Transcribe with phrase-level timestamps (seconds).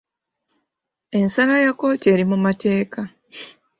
[1.19, 3.01] Ensala ya kkooti eri mu mateeka.